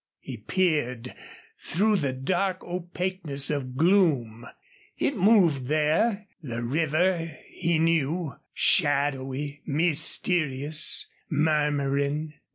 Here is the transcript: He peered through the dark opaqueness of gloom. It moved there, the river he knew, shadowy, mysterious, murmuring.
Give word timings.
He 0.19 0.35
peered 0.37 1.13
through 1.59 1.97
the 1.97 2.11
dark 2.11 2.63
opaqueness 2.63 3.51
of 3.51 3.77
gloom. 3.77 4.47
It 4.97 5.15
moved 5.15 5.67
there, 5.67 6.25
the 6.41 6.63
river 6.63 7.37
he 7.49 7.77
knew, 7.77 8.33
shadowy, 8.51 9.61
mysterious, 9.67 11.05
murmuring. 11.29 12.33